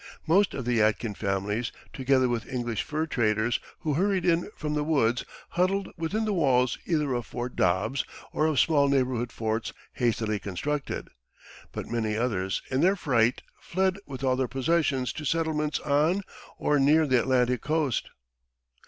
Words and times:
Most 0.25 0.55
of 0.55 0.65
the 0.65 0.79
Yadkin 0.79 1.13
families, 1.15 1.71
together 1.93 2.27
with 2.27 2.51
English 2.51 2.81
fur 2.81 3.05
traders 3.05 3.59
who 3.81 3.93
hurried 3.93 4.25
in 4.25 4.49
from 4.57 4.73
the 4.73 4.83
woods, 4.83 5.23
huddled 5.49 5.91
within 5.95 6.25
the 6.25 6.33
walls 6.33 6.79
either 6.87 7.13
of 7.13 7.27
Fort 7.27 7.55
Dobbs 7.55 8.03
or 8.33 8.47
of 8.47 8.59
small 8.59 8.89
neighborhood 8.89 9.31
forts 9.31 9.73
hastily 9.93 10.39
constructed; 10.39 11.09
but 11.71 11.85
many 11.85 12.17
others, 12.17 12.63
in 12.71 12.81
their 12.81 12.95
fright, 12.95 13.43
fled 13.59 13.99
with 14.07 14.23
all 14.23 14.35
their 14.35 14.47
possessions 14.47 15.13
to 15.13 15.23
settlements 15.23 15.77
on 15.81 16.23
or 16.57 16.79
near 16.79 17.05
the 17.05 17.19
Atlantic 17.19 17.61
coast. 17.61 18.09